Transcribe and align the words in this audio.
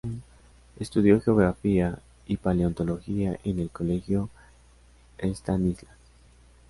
Estudió 0.79 1.21
geografía 1.21 1.99
y 2.25 2.37
paleontología 2.37 3.39
en 3.43 3.59
el 3.59 3.69
colegio 3.69 4.31
Stanislas. 5.21 5.95